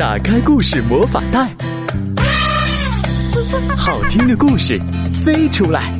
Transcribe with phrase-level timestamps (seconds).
[0.00, 1.54] 打开故事魔法袋，
[3.76, 4.80] 好听的故事
[5.22, 5.92] 飞出来。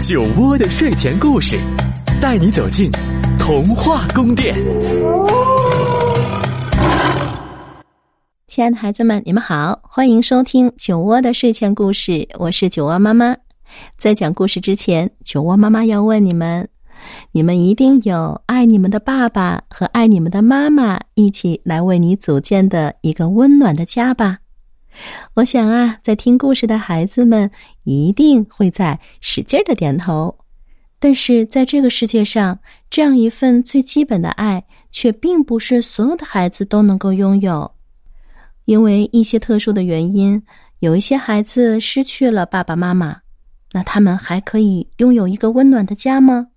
[0.00, 1.56] 酒窝的睡前故事，
[2.20, 2.90] 带你走进
[3.38, 4.56] 童话宫殿。
[8.48, 13.36] 亲爱的孩子们，你们好，欢迎收听酒窝的睡前故事，我是酒窝妈妈。
[13.96, 16.68] 在讲故事之前，酒窝妈妈要问你们。
[17.32, 24.38] 你们一定有爱你们的爸爸和爱你们的妈妈一起来为你组建的一个温暖的家吧？
[25.34, 27.50] 我想啊，在听故事的孩子们
[27.84, 30.36] 一定会在使劲的点头。
[31.00, 32.58] 但是在这个世界上，
[32.90, 37.70] 这样一份最基本的爱，却并不是所有的孩子都能够拥有，
[38.64, 40.42] 因为一些特殊的原因，
[40.80, 43.18] 有一些孩子失去了爸爸妈妈，
[43.70, 46.48] 那他们还可以拥有一个温暖的家吗？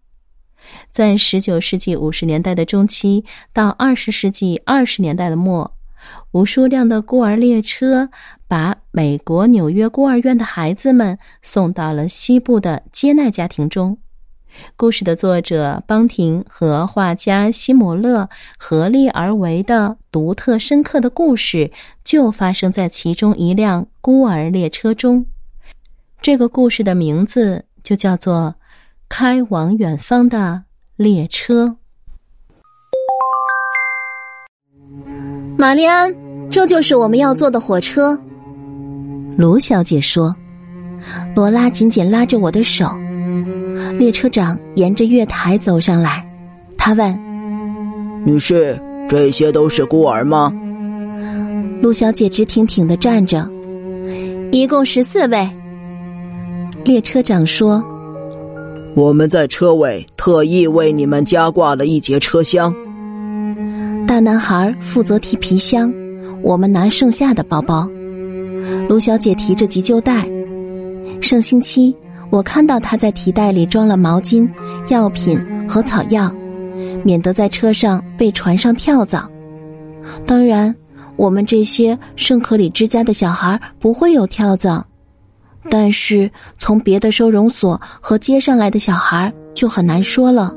[0.92, 5.74] 在十九世纪五十年代的中期到二十世纪二十年代的末，
[6.32, 8.10] 无数辆的孤儿列车
[8.48, 13.98] 把美国纽约孤儿院的孩子们送到了西部的接纳家庭中。
[14.76, 21.72] 故事的作者邦廷和画家西姆勒合力而为的独特深刻的故事，
[22.04, 25.26] 就发生在其中一辆孤儿列车中。
[26.22, 28.56] 这个故事的名字就叫做。
[29.14, 30.64] 开往远方的
[30.96, 31.76] 列车，
[35.58, 36.16] 玛丽安，
[36.50, 38.18] 这就是我们要坐的火车。
[39.38, 40.34] 卢小姐说
[41.36, 42.90] ：“罗拉紧紧拉着我的手。”
[44.00, 46.26] 列车长沿着月台走上来，
[46.78, 47.14] 他问
[48.26, 50.54] ：“女士，这些都是孤儿吗？”
[51.84, 53.46] 卢小姐直挺挺的站着，
[54.54, 55.52] 一共十四位。
[56.86, 57.86] 列车长说。
[58.94, 62.74] 我们在车尾特意为你们加挂了一节车厢。
[64.06, 65.92] 大男孩负责提皮箱，
[66.42, 67.90] 我们拿剩下的包包。
[68.90, 70.28] 卢小姐提着急救袋。
[71.22, 71.96] 上星期
[72.30, 74.48] 我看到她在提袋里装了毛巾、
[74.90, 76.34] 药品和草药，
[77.04, 79.30] 免得在车上被船上跳蚤。
[80.26, 80.76] 当然，
[81.16, 84.86] 我们这些圣克里之家的小孩不会有跳蚤。
[85.70, 90.54] 但是从别的收容所和接上来的小孩就很难说了。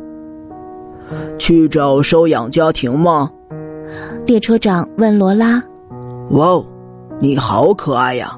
[1.38, 3.30] 去找收养家庭吗？
[4.26, 5.62] 列车长问罗拉。
[6.30, 6.66] 哇哦，
[7.20, 8.36] 你好可爱呀！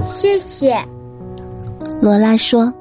[0.00, 0.76] 谢谢。
[2.00, 2.72] 罗拉说：“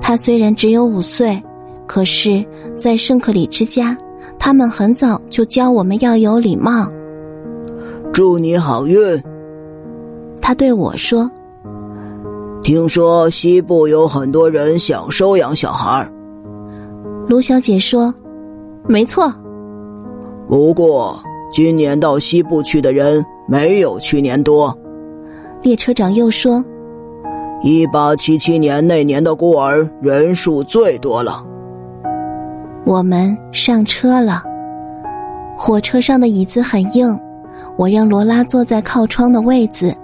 [0.00, 1.42] 她虽然只有五岁，
[1.86, 2.44] 可是，
[2.76, 3.96] 在圣克里之家，
[4.38, 6.88] 他们很早就教我们要有礼貌。”
[8.14, 9.20] 祝你好运。
[10.40, 11.28] 他对我说。
[12.62, 16.06] 听说西部有很多人想收养小孩
[17.26, 18.12] 卢小姐说
[18.86, 19.32] ：“没错。”
[20.48, 21.18] 不过
[21.52, 24.76] 今年到西部去的人没有去年多。
[25.62, 26.64] 列车长又说
[27.62, 31.42] ：“一八七七年那年的孤儿人数最多了。”
[32.84, 34.42] 我们上车了。
[35.56, 37.18] 火车上的椅子很硬，
[37.76, 39.94] 我让罗拉坐在靠窗的位子。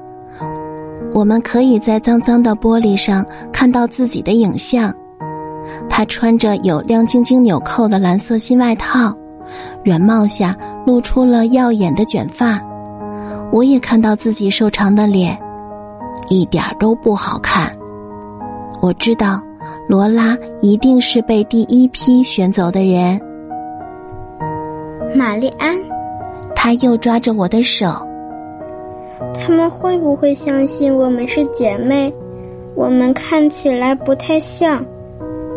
[1.15, 4.93] 我们可以在脏脏的玻璃上看到自己的影像。
[5.89, 9.15] 他穿着有亮晶晶纽扣的蓝色新外套，
[9.85, 12.61] 软帽下露出了耀眼的卷发。
[13.53, 15.39] 我也看到自己瘦长的脸，
[16.29, 17.73] 一点都不好看。
[18.81, 19.41] 我知道，
[19.89, 23.21] 罗拉一定是被第一批选走的人。
[25.15, 25.77] 玛丽安，
[26.57, 28.05] 他又抓着我的手。
[29.35, 32.13] 他们会不会相信我们是姐妹？
[32.75, 34.85] 我们看起来不太像，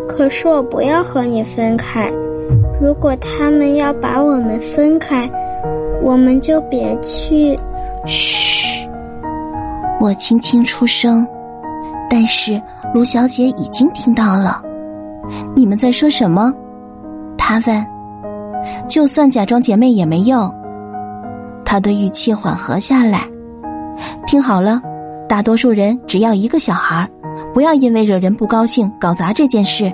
[0.08, 2.12] 可是我不要和你分开。
[2.80, 5.30] 如果他们要把我们分开，
[6.04, 7.58] 我们就别去。
[8.06, 8.88] 嘘，
[10.00, 11.28] 我轻轻出声，
[12.10, 12.62] 但是
[12.94, 14.62] 卢小姐已经听到了。
[15.56, 16.54] 你们在说什么？
[17.38, 17.86] 她问。
[18.88, 20.54] 就算假装姐妹也没用。
[21.66, 23.28] 她的语气缓和下来。
[24.28, 24.82] 听好了，
[25.30, 27.10] 大多数人只要一个小孩，
[27.54, 29.90] 不要因为惹人不高兴搞砸这件事。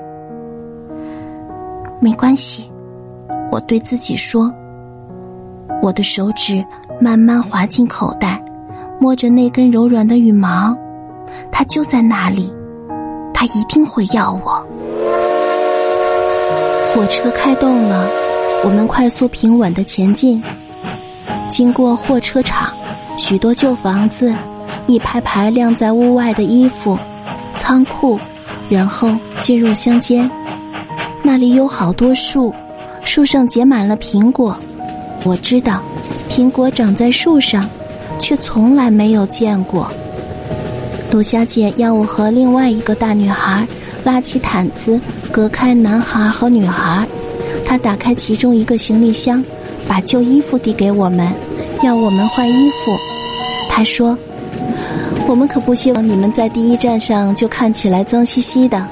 [2.00, 2.68] 没关系，
[3.52, 4.52] 我对自己说。
[5.84, 6.66] 我的手指
[7.00, 8.44] 慢慢滑进口袋，
[9.00, 10.76] 摸着那根柔软的羽毛，
[11.52, 12.52] 它就在那里，
[13.36, 14.66] 它一定会要我。
[16.96, 18.10] 火车开动了，
[18.64, 20.42] 我们快速平稳的前进，
[21.52, 22.74] 经过货车厂。
[23.26, 24.36] 许多旧房子，
[24.86, 27.00] 一排排晾在屋外的衣服，
[27.56, 28.20] 仓库，
[28.70, 30.30] 然后进入乡间。
[31.24, 32.54] 那里有好多树，
[33.06, 34.58] 树上结满了苹果。
[35.24, 35.82] 我知道
[36.30, 37.66] 苹果长在树上，
[38.20, 39.90] 却从来没有见过。
[41.10, 43.66] 鲁小姐要我和另外一个大女孩
[44.04, 45.00] 拉起毯子，
[45.32, 47.08] 隔开男孩和女孩。
[47.64, 49.42] 她打开其中一个行李箱，
[49.88, 51.34] 把旧衣服递给我们，
[51.82, 52.92] 要我们换衣服。
[53.76, 54.16] 他说
[55.28, 58.88] ：“我们可不希望你们在第一站上就看起来脏兮兮的。”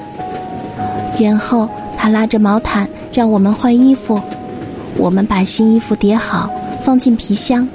[1.20, 4.20] 然后他拉着毛毯让我们换衣服。
[4.98, 6.50] 我们把新衣服叠好，
[6.82, 7.66] 放进皮箱。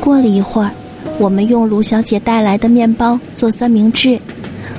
[0.00, 0.72] 过了一会儿，
[1.20, 4.18] 我们用卢小姐带来的面包做三明治，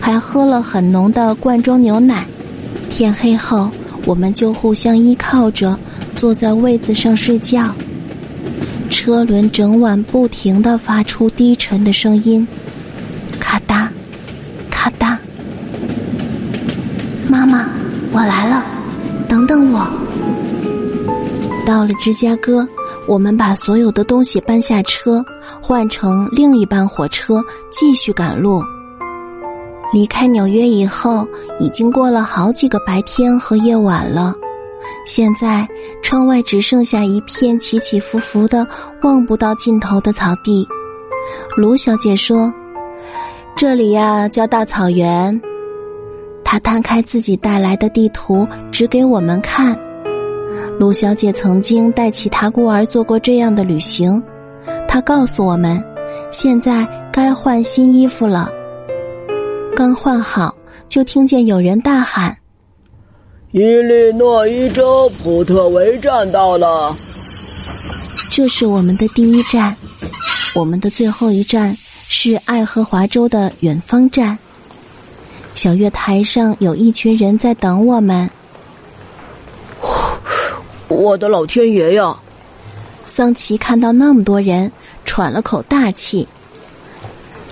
[0.02, 2.26] 还喝了很浓的罐装牛奶。
[2.90, 3.72] 天黑后，
[4.06, 5.80] 我们就互相依靠着
[6.14, 7.74] 坐在位子上睡觉。
[8.92, 12.46] 车轮整晚不停的发出低沉的声音，
[13.40, 13.88] 咔嗒，
[14.70, 15.18] 咔嗒。
[17.28, 17.68] 妈妈，
[18.12, 18.64] 我来了，
[19.28, 19.88] 等等我。
[21.66, 22.68] 到了芝加哥，
[23.08, 25.24] 我们把所有的东西搬下车，
[25.62, 27.42] 换成另一班火车，
[27.72, 28.62] 继续赶路。
[29.94, 31.26] 离开纽约以后，
[31.60, 34.36] 已经过了好几个白天和夜晚了。
[35.06, 35.68] 现在
[36.02, 38.66] 窗外只剩下一片起起伏伏的、
[39.04, 40.68] 望不到尽头的草地。
[41.58, 42.54] 卢小姐说
[43.56, 45.40] ：“这里呀，叫大草原。”
[46.44, 49.78] 她摊开自己带来的地图，指给我们看。
[50.78, 54.22] 卢小姐曾经带其他孤儿做过这样的旅行，
[54.88, 55.82] 她告诉我们，
[56.32, 58.50] 现在该换新衣服了。
[59.76, 60.54] 刚换好，
[60.90, 62.36] 就听见有人大喊
[63.54, 66.96] ：“伊利诺伊州普特维站到了。”
[68.32, 69.76] 这是我们的第一站，
[70.56, 71.76] 我们的最后一站
[72.08, 74.40] 是爱荷华州的远方站。
[75.54, 78.30] 小月台上有一群人在等我们。
[80.88, 82.16] 我的老天爷呀！
[83.06, 84.72] 桑奇看到那么多人，
[85.04, 86.26] 喘了口大气。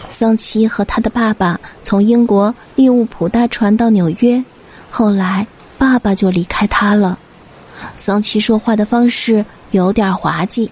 [0.08, 4.42] 桑奇和他的爸爸从英国利物浦大船到纽约，
[4.90, 5.46] 后来
[5.80, 7.18] 爸爸就离开他了。
[7.96, 10.70] 桑奇说话的方式有点滑稽。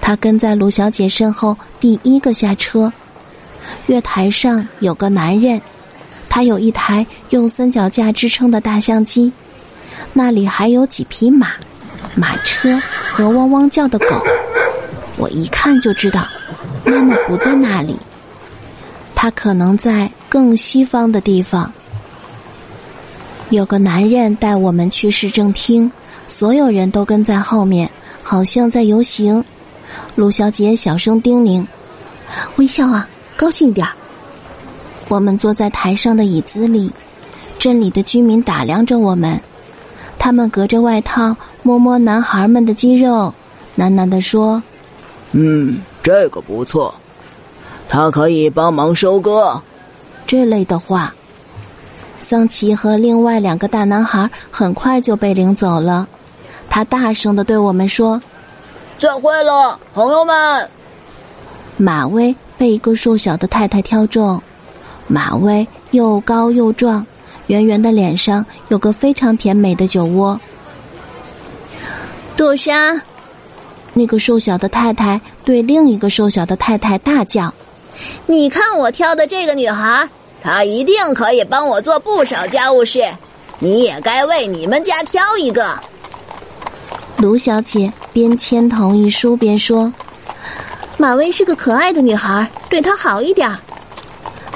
[0.00, 2.92] 他跟在卢小姐身后，第一个下车。
[3.86, 5.60] 月台上有个男人，
[6.28, 9.32] 他有一台用三脚架支撑的大相机。
[10.12, 11.52] 那里还有几匹马、
[12.14, 12.80] 马车
[13.10, 14.22] 和汪汪叫的狗，
[15.16, 16.26] 我一看就知道，
[16.84, 17.96] 妈妈不在那里，
[19.14, 21.72] 她可能在更西方的地方。
[23.52, 25.92] 有个男人带我们去市政厅，
[26.26, 27.90] 所有人都跟在后面，
[28.22, 29.44] 好像在游行。
[30.14, 31.62] 陆小姐小声叮咛
[32.56, 33.06] ：“微笑啊，
[33.36, 33.92] 高兴点儿。”
[35.08, 36.90] 我们坐在台上的椅子里，
[37.58, 39.38] 镇里的居民打量着我们。
[40.18, 43.34] 他们隔着外套摸摸男孩们的肌肉，
[43.76, 44.62] 喃喃地说
[45.32, 46.94] ：“嗯，这个不错，
[47.86, 49.60] 他可以帮忙收割。”
[50.26, 51.14] 这类的话。
[52.32, 56.08] 桑奇和另外两个大男孩很快就被领走了。
[56.70, 58.18] 他大声的对我们说
[58.98, 60.66] ：“再会了，朋友们。”
[61.76, 64.42] 马威被一个瘦小的太太挑中，
[65.06, 67.06] 马威又高又壮。
[67.48, 70.40] 圆圆的脸上有个非常甜美的酒窝。
[72.34, 72.98] 杜莎，
[73.92, 77.52] 那个瘦小的太太对另一个瘦小的太太大叫
[78.24, 80.08] ：“你看我挑的这个女孩，
[80.42, 83.04] 她一定可以帮我做不少家务事。
[83.58, 85.78] 你也该为你们家挑一个。”
[87.16, 89.92] 卢小姐边签同意书边说
[90.98, 93.56] ：“马薇是个可爱的女孩，对她好一点。”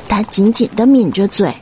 [0.09, 1.55] 她紧紧的抿着嘴。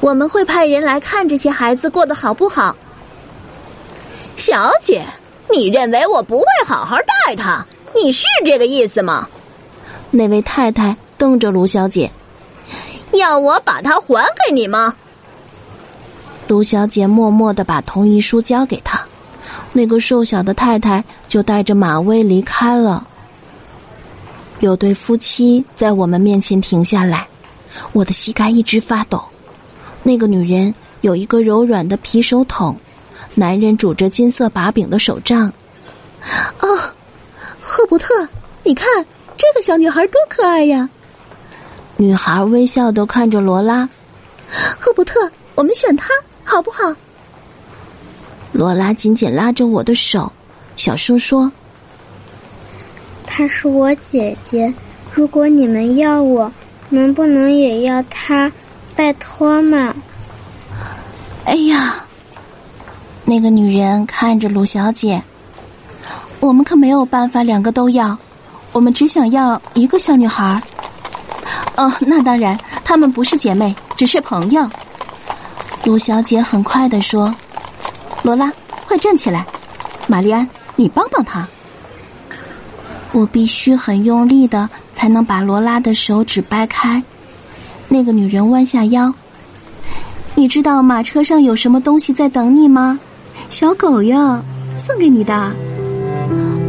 [0.00, 2.76] 我们会派人来看这些孩子过得好不好。
[4.36, 5.04] 小姐，
[5.50, 7.64] 你认为我不会好好待他？
[7.94, 9.28] 你是这个意思吗？
[10.10, 12.10] 那位太太瞪着卢小姐，
[13.18, 14.94] 要我把它还给你吗？
[16.48, 19.02] 卢小姐默默的把同意书交给他，
[19.72, 23.06] 那个瘦小的太太就带着马威离开了。
[24.60, 27.26] 有对夫妻在我们面前停下来，
[27.92, 29.22] 我的膝盖一直发抖。
[30.02, 32.76] 那个女人有一个柔软的皮手桶，
[33.34, 35.50] 男人拄着金色把柄的手杖。
[36.60, 36.68] 哦，
[37.60, 38.28] 赫伯特，
[38.62, 38.86] 你看
[39.38, 40.88] 这个小女孩多可爱呀！
[41.96, 43.88] 女孩微笑的看着罗拉。
[44.78, 46.08] 赫伯特，我们选她
[46.44, 46.94] 好不好？
[48.52, 50.30] 罗拉紧紧拉着我的手，
[50.76, 51.50] 小声说
[53.24, 54.72] ：“她是我姐姐，
[55.14, 56.52] 如果你们要我，
[56.90, 58.52] 能不能也要她？”
[58.94, 59.94] 拜托嘛！
[61.46, 62.04] 哎呀，
[63.24, 65.22] 那个女人看着鲁小姐，
[66.40, 68.18] 我们可没有办法两个都要，
[68.72, 70.62] 我们只想要一个小女孩。
[71.76, 74.68] 哦，那当然，她们不是姐妹，只是朋友。
[75.84, 77.34] 卢小姐很快的说
[78.22, 78.52] ：“罗拉，
[78.86, 79.46] 快站起来！
[80.06, 81.48] 玛丽安，你帮帮她。”
[83.12, 87.02] 我必须很用力的才能把罗拉的手指掰开。
[87.88, 89.12] 那个女人弯下腰。
[90.34, 92.98] 你知道马车上有什么东西在等你吗？
[93.50, 94.42] 小狗呀，
[94.78, 95.54] 送给你的。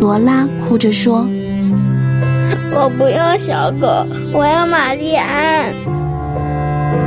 [0.02, 1.26] 罗拉哭着说
[2.84, 3.88] ：“我不要小狗，
[4.34, 5.74] 我要玛丽安。”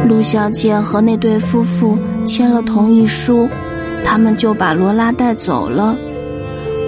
[0.08, 3.46] 陆小姐和那对夫妇签了同意书，
[4.02, 5.94] 他们就把罗拉带走了。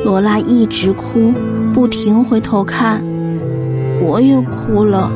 [0.06, 1.34] 罗拉一直哭，
[1.70, 3.04] 不停回头看，
[4.00, 5.10] 我也哭了。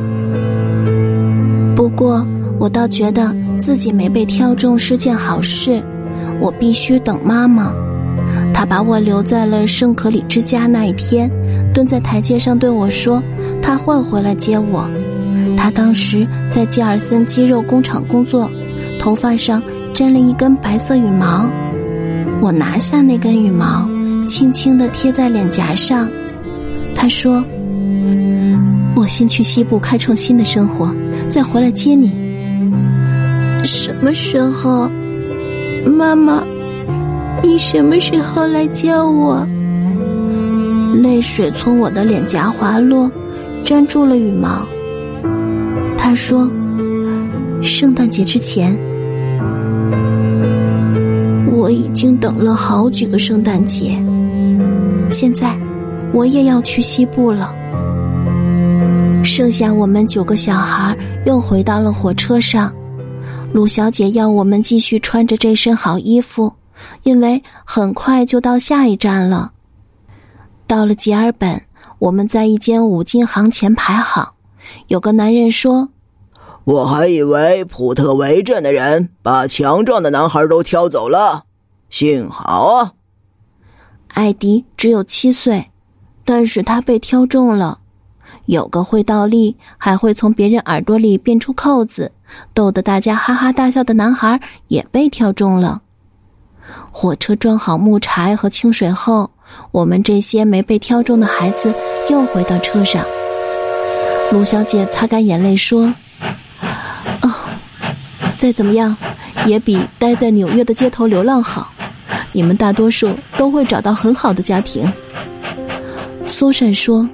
[1.75, 2.23] 不过，
[2.59, 5.81] 我倒觉得自己没被挑中是件好事。
[6.39, 7.73] 我必须等妈妈。
[8.53, 11.27] 她把我留在了圣可里之家那一天，
[11.73, 13.21] 蹲在台阶上对我说
[13.63, 14.87] ：“他会回来接我。”
[15.57, 18.51] 他当时在吉尔森鸡肉工厂工作，
[18.99, 21.49] 头发上粘了一根白色羽毛。
[22.41, 23.89] 我拿下那根羽毛，
[24.27, 26.09] 轻轻的贴在脸颊上。
[26.93, 27.43] 他说
[28.95, 30.93] ：“我先去西部开创新的生活，
[31.29, 32.11] 再回来接你。”
[33.63, 34.89] 什么时候，
[35.85, 36.43] 妈妈？
[37.41, 39.47] 你什么时候来接我？
[41.01, 43.09] 泪水从我的脸颊滑落，
[43.63, 44.65] 粘住了羽毛。
[45.97, 46.51] 他说
[47.63, 48.77] ：“圣诞节之前，
[51.51, 54.03] 我已经等了好几个圣诞节。
[55.09, 55.57] 现在，
[56.13, 57.55] 我也要去西部了。”
[59.23, 62.73] 剩下我们九个小孩又回到了火车上。
[63.53, 66.51] 鲁小姐要我们继续穿着这身好衣服。
[67.03, 69.51] 因为很快就到下一站了。
[70.67, 71.61] 到了吉尔本，
[72.03, 74.35] 我们在一间五金行前排好。
[74.87, 75.87] 有个男人说
[76.65, 81.45] ：“我还以为普特维镇的人把强壮的男孩都挑走了，
[81.89, 82.93] 幸好啊。”
[84.15, 85.71] 艾迪只有七岁，
[86.25, 87.79] 但是他被挑中了。
[88.47, 92.11] 有个会倒立，还会从别人耳朵里变出扣子，
[92.53, 95.81] 逗得大家哈哈大笑的男孩也被挑中了。
[96.91, 99.31] 火车装好木柴和清水后，
[99.71, 101.73] 我们这些没被挑中的孩子
[102.09, 103.05] 又回到车上。
[104.31, 105.93] 卢小姐擦干眼泪说
[107.21, 107.29] ：“哦，
[108.37, 108.95] 再怎么样，
[109.45, 111.69] 也比待在纽约的街头流浪好。
[112.31, 114.91] 你们大多数都会找到很好的家庭。”
[116.25, 117.07] 苏珊说：“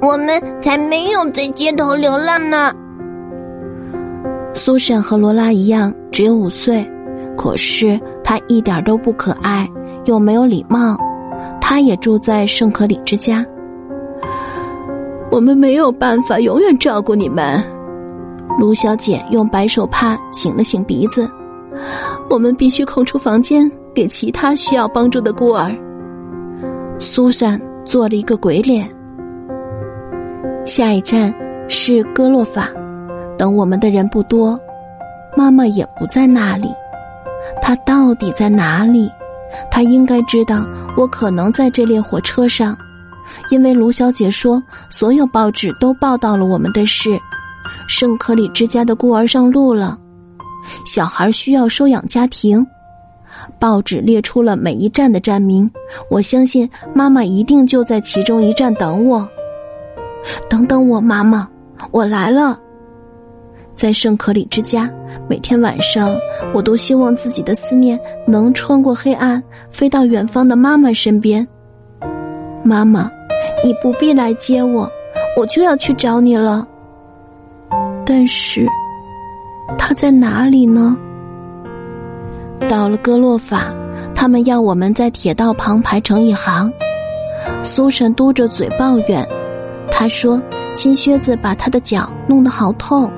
[0.00, 2.72] 我们才没有在街头流浪呢。”
[4.54, 6.88] 苏珊和罗拉一样，只有五岁。
[7.36, 9.68] 可是她一点都不可爱，
[10.04, 10.96] 又没有礼貌。
[11.72, 13.42] 他也住在圣可里之家。
[15.30, 17.64] 我们没有办法永远照顾你们。
[18.60, 21.26] 卢小姐用白手帕擤了擤鼻子。
[22.28, 25.74] 我们必须空出房间给其他需要帮助的孤儿。
[26.98, 28.86] 苏珊做了一个鬼脸。
[30.66, 31.34] 下一站
[31.70, 32.68] 是戈洛法，
[33.38, 34.60] 等我们的人不多，
[35.34, 36.68] 妈妈也不在那里。
[37.62, 39.10] 他到底在哪里？
[39.70, 40.64] 他应该知道
[40.96, 42.76] 我可能在这列火车上，
[43.50, 47.10] 因为卢小姐说所有报纸都报道了我们的事。
[47.88, 49.98] 圣克里之家的孤儿上路了，
[50.86, 52.64] 小孩需要收养家庭。
[53.58, 55.68] 报纸列出了每一站的站名，
[56.08, 59.28] 我相信妈妈一定就在其中一站等我。
[60.48, 61.48] 等等我，妈妈，
[61.90, 62.58] 我来了。
[63.82, 64.88] 在圣可里之家，
[65.28, 66.16] 每天晚上，
[66.54, 67.98] 我都希望自己的思念
[68.28, 71.44] 能穿过黑暗，飞到远方的妈妈身边。
[72.62, 73.10] 妈妈，
[73.64, 74.88] 你不必来接我，
[75.36, 76.64] 我就要去找你了。
[78.06, 78.64] 但是，
[79.76, 80.96] 他在哪里呢？
[82.68, 83.74] 到了戈洛法，
[84.14, 86.72] 他们要我们在铁道旁排成一行。
[87.64, 89.26] 苏珊嘟着嘴抱怨，
[89.90, 90.40] 她说
[90.72, 93.10] ：“新靴子把她的脚弄得好痛。”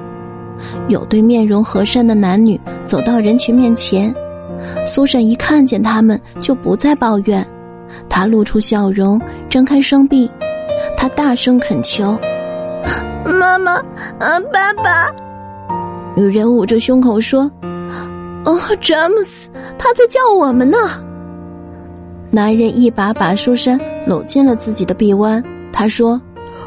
[0.88, 4.14] 有对面容和善的男女走到人群面前，
[4.86, 7.46] 苏珊一看见他们就不再抱怨，
[8.08, 10.30] 她露出笑容，张开双臂，
[10.96, 12.18] 她大声恳求
[13.24, 13.72] ：“妈妈，
[14.18, 15.06] 啊，爸爸！”
[16.16, 17.50] 女人捂着胸口说
[18.44, 20.78] ：“哦，詹姆斯，他在叫我们呢。”
[22.30, 25.42] 男人一把把苏珊搂进了自己的臂弯，
[25.72, 26.20] 他说：“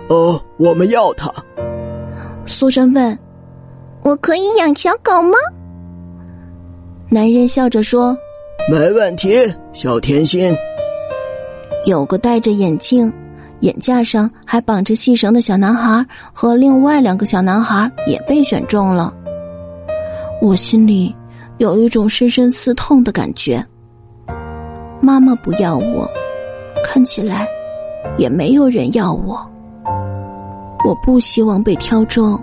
[0.10, 1.32] 哦，我们要他。”
[2.46, 3.18] 苏珊问。
[4.08, 5.38] 我可以养小狗吗？
[7.10, 8.18] 男人笑着说
[8.72, 9.36] ：“没问题，
[9.74, 10.56] 小甜心。”
[11.86, 13.12] 有个戴着眼镜、
[13.60, 19.14] 眼架上还绑着细绳的小男孩和另外两个小男孩也被选中了。
[20.42, 21.14] 我心里
[21.58, 23.62] 有一种深深刺痛的感觉。
[25.02, 26.10] 妈妈不要我，
[26.82, 27.46] 看起来
[28.16, 29.38] 也没有人要我。
[30.86, 32.42] 我不希望被挑中，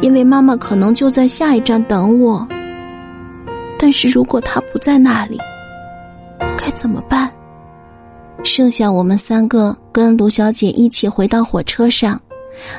[0.00, 2.46] 因为妈妈可能就在下一站等我。
[3.78, 5.38] 但是如果她不在那里，
[6.56, 7.30] 该怎么办？
[8.42, 12.20] 剩下我们三个跟卢小姐一起回到火车上，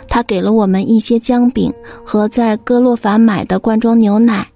[0.07, 1.73] 她给了我们一些姜饼
[2.05, 4.47] 和在哥洛法买的罐装牛奶，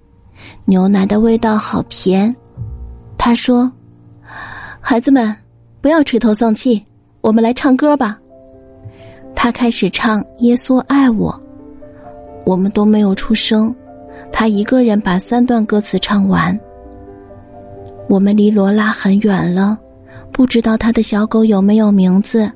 [0.64, 2.34] 牛奶的味道好甜。
[3.18, 3.70] 她说
[4.80, 5.36] ：“孩子们，
[5.80, 6.82] 不要垂头丧气，
[7.20, 8.18] 我们来唱歌吧。”
[9.36, 11.32] 她开始唱《耶稣爱我》，
[12.44, 13.74] 我们都没有出声，
[14.32, 16.58] 他一个人把三段歌词唱完。
[18.08, 19.78] 我们离罗拉很远了，
[20.32, 22.50] 不知道他的小狗有没有名字。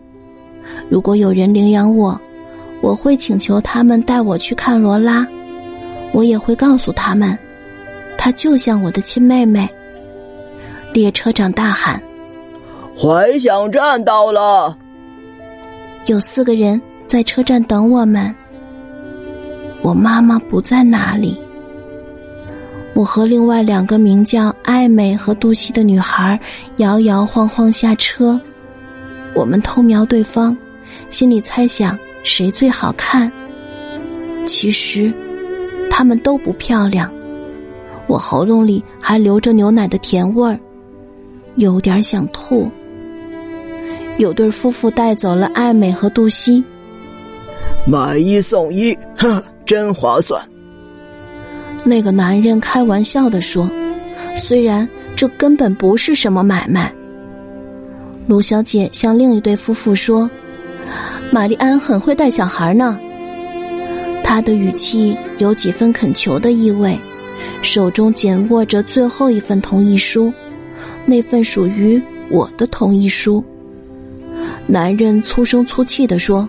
[0.89, 2.21] 如果有人领养我，
[2.83, 5.27] 我会请求他们带我去看罗拉。
[6.13, 7.39] 我也会告诉他们，
[8.19, 9.69] 她就像我的亲妹妹。
[10.93, 12.03] 列车长大喊
[12.99, 14.77] ：“怀想站到了！”
[16.07, 18.35] 有四个人在车站等我们。
[19.83, 21.37] 我妈妈不在那里。
[22.95, 26.39] 我和另外两个名叫艾美和杜西的女孩
[26.79, 28.41] 摇摇晃晃下车，
[29.35, 30.57] 我们偷瞄对方，
[31.11, 33.31] 心里猜想谁最好看。
[34.47, 35.13] 其实，
[35.91, 37.13] 她们都不漂亮。
[38.07, 40.59] 我喉咙里还留着牛奶的甜味儿，
[41.57, 42.71] 有点想吐。
[44.17, 46.65] 有对夫妇带走了艾美和杜西，
[47.87, 50.41] 买一送一，哼，真划算。
[51.85, 53.71] 那个男人开玩笑的说
[54.37, 56.93] ：“虽然这根本不是什么买卖。”
[58.27, 60.29] 卢小姐向另一对夫妇说
[61.31, 62.99] ：“玛丽安很会带小孩呢。”
[64.25, 66.99] 她的语气有几分恳求的意味，
[67.63, 70.33] 手中紧握着最后一份同意书，
[71.05, 73.45] 那份属于我的同意书。
[74.67, 76.49] 男人粗声粗气的说：“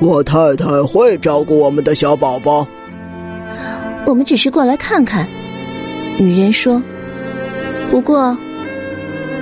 [0.00, 2.66] 我太太会照顾我们的小宝宝。”
[4.06, 5.28] 我们只是过来看看，
[6.18, 6.82] 女人说。
[7.90, 8.36] 不过，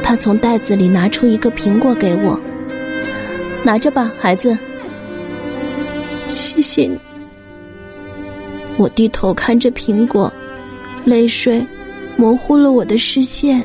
[0.02, 2.38] 她从袋子里拿出一个苹果给我，
[3.62, 4.56] 拿着吧，孩子。
[6.30, 6.96] 谢谢你。
[8.76, 10.32] 我低头看着苹果，
[11.04, 11.64] 泪水
[12.16, 13.64] 模糊了我的视线。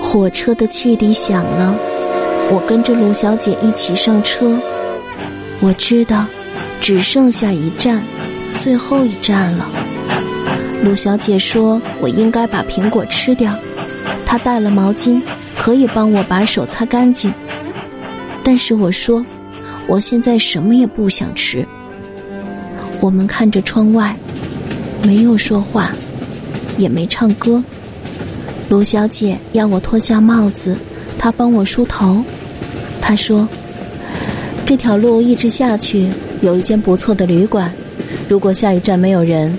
[0.00, 1.74] 火车的汽笛响了，
[2.50, 4.58] 我跟着卢小姐一起上车。
[5.60, 6.24] 我知道，
[6.80, 8.00] 只剩下一站。
[8.54, 9.70] 最后一站了，
[10.82, 13.54] 鲁小姐说：“我应该把苹果吃掉。”
[14.26, 15.20] 她带了毛巾，
[15.56, 17.32] 可以帮我把手擦干净。
[18.42, 19.24] 但是我说
[19.86, 21.66] ：“我现在什么也不想吃。”
[23.00, 24.16] 我们看着窗外，
[25.04, 25.92] 没有说话，
[26.76, 27.62] 也没唱歌。
[28.68, 30.76] 鲁小姐要我脱下帽子，
[31.16, 32.22] 她帮我梳头。
[33.00, 33.48] 她说
[34.68, 37.72] ：“这条路一直下去，有一间不错的旅馆。”
[38.28, 39.50] 如果下一站没有人，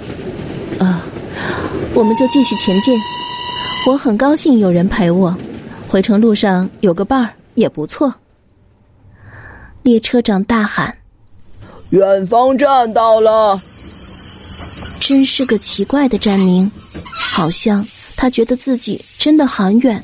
[0.77, 1.01] 啊，
[1.95, 2.95] 我们就继续前进。
[3.87, 5.35] 我很高兴有人陪我，
[5.87, 8.13] 回程路上有个伴儿也不错。
[9.81, 10.95] 列车长大喊
[11.89, 13.59] ：“远方站到了！”
[15.01, 17.83] 真是个奇怪的站名，好像
[18.15, 20.03] 他觉得自己真的很远，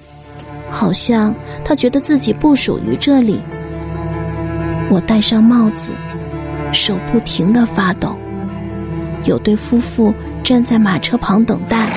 [0.72, 1.32] 好像
[1.64, 3.40] 他觉得自己不属于这里。
[4.90, 5.92] 我戴上帽子，
[6.72, 8.16] 手不停的发抖。
[9.24, 11.90] 有对夫妇站在马车旁等待。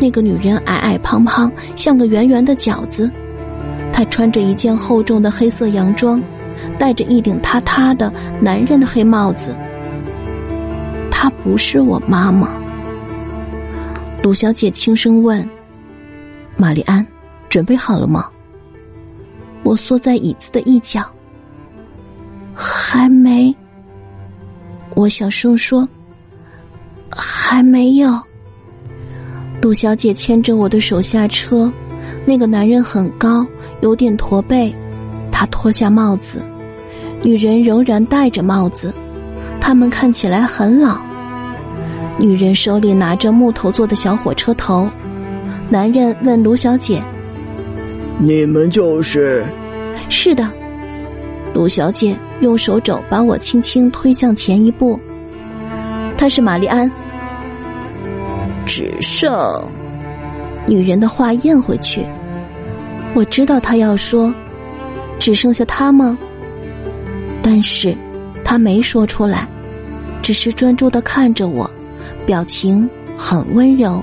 [0.00, 3.10] 那个女人矮矮胖胖，像个圆圆的饺子。
[3.92, 6.20] 她穿着一件厚重的黑色洋装，
[6.76, 9.54] 戴着一顶塌塌的男人的黑帽子。
[11.10, 12.50] 她不是我妈妈。
[14.20, 15.48] 鲁小姐轻声问
[16.58, 17.06] ：“玛丽安，
[17.48, 18.28] 准备好了吗？”
[19.62, 21.08] 我缩在椅子的一角。
[22.54, 23.54] 还没。
[24.94, 25.88] 我小声说
[27.10, 28.18] ：“还没有。”
[29.60, 31.72] 杜小姐牵着我的手下车，
[32.24, 33.46] 那个男人很高，
[33.80, 34.74] 有点驼背。
[35.32, 36.40] 他脱下帽子，
[37.22, 38.94] 女人仍然戴着帽子，
[39.60, 40.98] 他们看起来很老。
[42.16, 44.88] 女人手里拿着木头做的小火车头。
[45.68, 47.02] 男人问卢小姐
[48.20, 49.44] ：“你们就是
[50.08, 50.48] ？”“是的。”
[51.54, 54.98] 鲁小姐用手肘把我轻轻推向前一步。
[56.18, 56.90] 她是玛丽安。
[58.66, 59.32] 只剩，
[60.66, 62.04] 女人的话咽回去。
[63.14, 64.34] 我知道她要说，
[65.20, 66.18] 只剩下她吗？
[67.40, 67.96] 但是，
[68.44, 69.46] 她没说出来，
[70.22, 71.70] 只是专注的看着我，
[72.26, 74.02] 表情很温柔。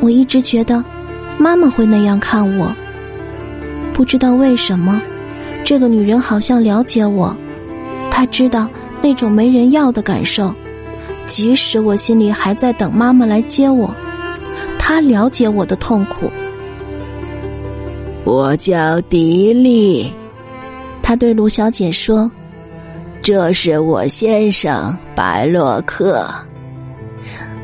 [0.00, 0.84] 我一直觉得，
[1.36, 2.72] 妈妈会那样看我。
[3.92, 5.00] 不知道为什么，
[5.64, 7.34] 这个女人好像了解我，
[8.10, 8.68] 她知道
[9.00, 10.54] 那种没人要的感受，
[11.26, 13.92] 即使我心里还在等妈妈来接我，
[14.78, 16.30] 她了解我的痛苦。
[18.24, 20.12] 我叫迪丽，
[21.02, 22.30] 她对卢小姐说
[23.22, 26.26] ：“这是我先生白洛克。”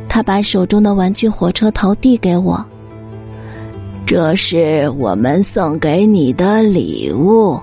[0.08, 2.64] 她把手中的玩具火车头递给我。
[4.06, 7.60] 这是我们送给你的礼物。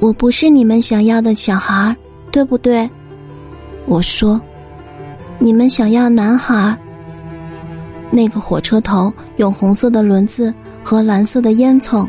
[0.00, 1.94] 我不是你们想要的小孩，
[2.32, 2.88] 对不对？
[3.86, 4.40] 我说，
[5.38, 6.74] 你们想要男孩。
[8.10, 12.08] 那个火车头有红色的轮子和蓝色的烟囱。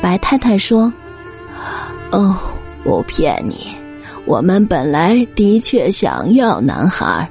[0.00, 0.90] 白太太说
[2.12, 2.36] ：“哦，
[2.84, 3.74] 不骗你，
[4.24, 7.28] 我们本来的确想要男孩。”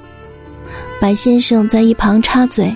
[1.00, 2.76] 白先生在一旁插嘴。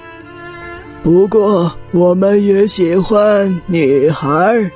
[1.03, 4.71] 不过，我们也喜欢女孩。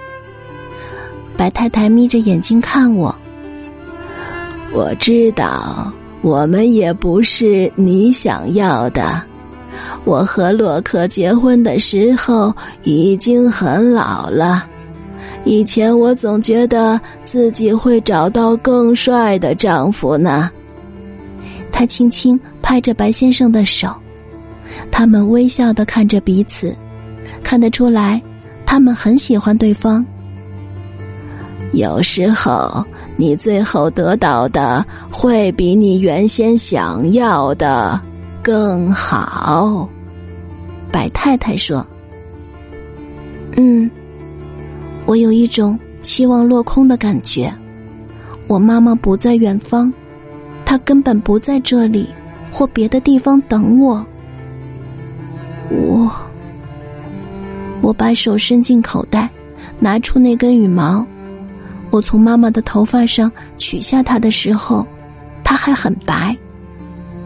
[1.38, 3.16] 白太太眯着眼睛看我。
[4.74, 9.22] 我知道，我们也不是你想要的。
[10.04, 14.66] 我和洛克结婚的时候已经很老了。
[15.46, 20.50] 以前我总觉得自己会找到更帅的丈夫呢。
[21.72, 23.96] 他轻轻拍着白先生的手。
[24.92, 26.76] 他们微笑的看着彼此，
[27.44, 28.22] 看得出来，
[28.66, 30.06] 他们很喜欢对方。
[31.74, 32.86] 有时候，
[33.18, 38.00] 你最后得到的会比你原先想要的
[38.42, 39.88] 更好。
[40.92, 41.86] 白太太说
[43.58, 43.90] ：“嗯，
[45.06, 47.54] 我有一种期望落空的感觉。
[48.48, 49.92] 我妈妈不在远方，
[50.66, 52.08] 她根本不在这里
[52.50, 54.06] 或别的地方等我。”
[55.70, 56.10] 我，
[57.82, 59.30] 我把手伸进口袋，
[59.80, 61.06] 拿出那根羽毛。
[61.90, 64.86] 我从妈妈的头发上取下它的时候，
[65.44, 66.36] 它还很白，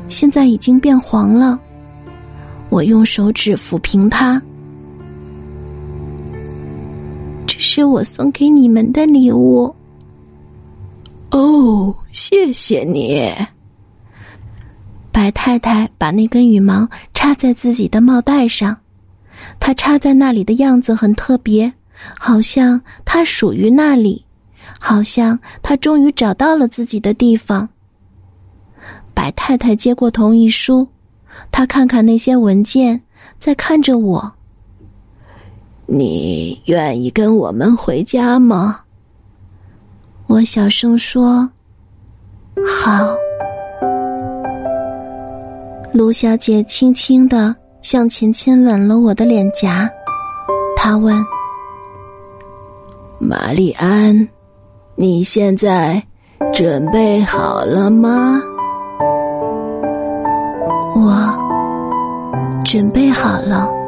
[0.08, 1.60] 现在已经变黄了。
[2.70, 4.42] 我用手指抚平它。
[7.46, 9.74] 这是我送给你们的礼物。
[11.32, 13.30] 哦，谢谢你。
[15.12, 18.78] 白太太把那根羽毛插在自己的帽带上，
[19.60, 21.72] 它插在那里的样子很特别，
[22.18, 24.24] 好像它属于那里，
[24.84, 27.70] 好像他终于找到了自己的地方。
[29.14, 30.88] 白太太接过同意书，
[31.52, 33.00] 她看看那些文件，
[33.38, 34.34] 在看着我。
[35.86, 38.82] 你愿意跟我们回家吗？
[40.26, 41.48] 我小声说
[42.66, 43.16] ：“好。”
[45.94, 49.88] 卢小姐轻轻的向前亲吻了我的脸颊，
[50.76, 51.24] 她问
[53.20, 54.28] ：“玛丽安，
[55.02, 56.00] 你现在
[56.54, 58.40] 准备好了吗？”
[60.96, 63.81] 我准备好了。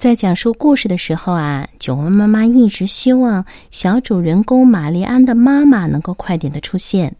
[0.00, 7.14] 在讲述故事的时候啊，九温妈妈一直希望小主人公玛丽安的妈妈能够快点的出现，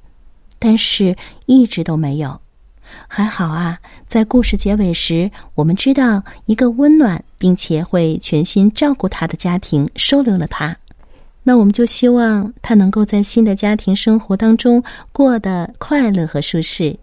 [0.59, 1.15] 但是
[1.45, 2.41] 一直都没有。
[3.07, 10.75] 还好啊，在故事结尾时，我们知道一个温暖并且会全心照顾他的家庭收留了他，
[11.43, 16.99] 那我们就希望他能够在新的家庭生活当中过得快乐和舒适。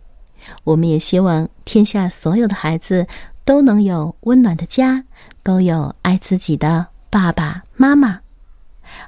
[0.63, 3.05] 我们也希望天下所有的孩子
[3.45, 5.03] 都能有温暖的家。
[5.43, 8.19] 都有爱自己的爸爸妈妈。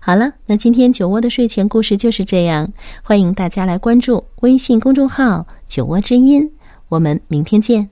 [0.02, 2.72] 好了，那今天酒窝的睡前故事就是这样。
[3.02, 6.52] 欢迎大家来关注微信公众号“酒窝之音”，
[6.90, 7.90] 我们明天见。